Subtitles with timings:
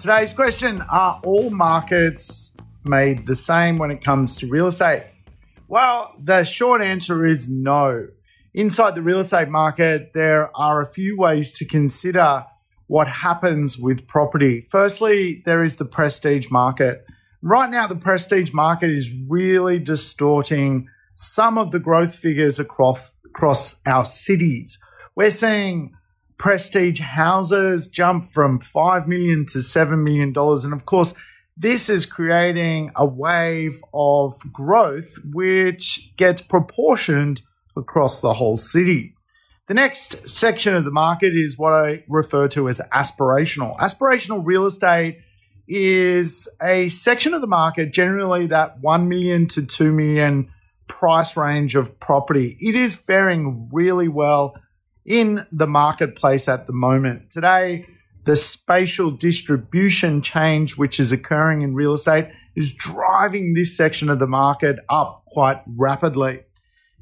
[0.00, 2.52] Today's question Are all markets
[2.86, 5.04] made the same when it comes to real estate?
[5.68, 8.08] Well, the short answer is no.
[8.54, 12.46] Inside the real estate market, there are a few ways to consider
[12.86, 14.66] what happens with property.
[14.70, 17.04] Firstly, there is the prestige market.
[17.42, 23.76] Right now, the prestige market is really distorting some of the growth figures across, across
[23.84, 24.78] our cities.
[25.14, 25.92] We're seeing
[26.40, 31.12] prestige houses jump from 5 million to 7 million dollars and of course
[31.54, 37.42] this is creating a wave of growth which gets proportioned
[37.76, 39.14] across the whole city.
[39.68, 43.76] The next section of the market is what I refer to as aspirational.
[43.76, 45.18] Aspirational real estate
[45.68, 50.50] is a section of the market, generally that 1 million to 2 million
[50.88, 52.56] price range of property.
[52.58, 54.56] It is faring really well
[55.10, 57.32] in the marketplace at the moment.
[57.32, 57.84] Today,
[58.26, 64.20] the spatial distribution change which is occurring in real estate is driving this section of
[64.20, 66.42] the market up quite rapidly.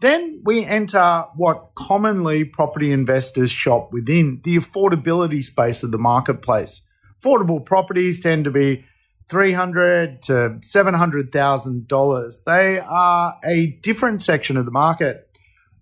[0.00, 6.80] Then we enter what commonly property investors shop within the affordability space of the marketplace.
[7.22, 8.86] Affordable properties tend to be
[9.28, 12.42] $300 to seven hundred thousand dollars.
[12.46, 15.29] They are a different section of the market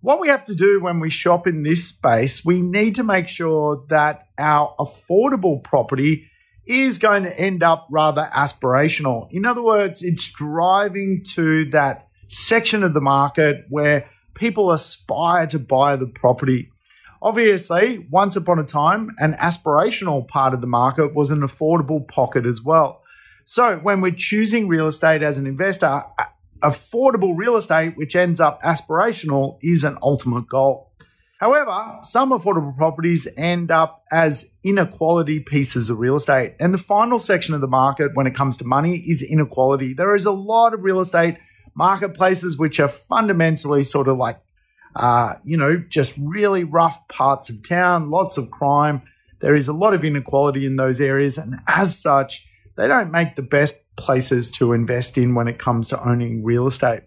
[0.01, 3.29] what we have to do when we shop in this space, we need to make
[3.29, 6.29] sure that our affordable property
[6.67, 9.27] is going to end up rather aspirational.
[9.31, 15.59] In other words, it's driving to that section of the market where people aspire to
[15.59, 16.71] buy the property.
[17.21, 22.47] Obviously, once upon a time, an aspirational part of the market was an affordable pocket
[22.47, 23.03] as well.
[23.45, 26.05] So, when we're choosing real estate as an investor,
[26.61, 30.89] affordable real estate, which ends up aspirational, is an ultimate goal.
[31.39, 36.55] However, some affordable properties end up as inequality pieces of real estate.
[36.59, 39.95] And the final section of the market when it comes to money is inequality.
[39.95, 41.39] There is a lot of real estate
[41.77, 44.41] marketplaces which are fundamentally sort of like,
[44.97, 49.03] uh, you know, just really rough parts of town, lots of crime.
[49.39, 51.39] There is a lot of inequality in those areas.
[51.39, 52.45] And as such,
[52.77, 56.67] they don't make the best places to invest in when it comes to owning real
[56.67, 57.03] estate.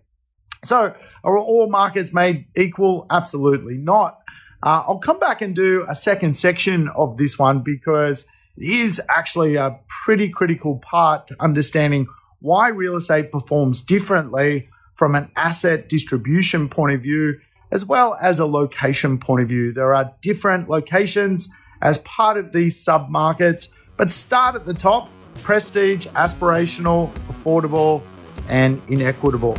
[0.63, 0.93] So,
[1.23, 3.07] are all markets made equal?
[3.09, 4.21] Absolutely not.
[4.63, 8.25] Uh, I'll come back and do a second section of this one because
[8.57, 12.05] it is actually a pretty critical part to understanding
[12.39, 17.39] why real estate performs differently from an asset distribution point of view
[17.71, 19.71] as well as a location point of view.
[19.71, 21.49] There are different locations
[21.81, 25.09] as part of these sub markets, but start at the top
[25.43, 28.01] prestige, aspirational, affordable,
[28.49, 29.55] and inequitable.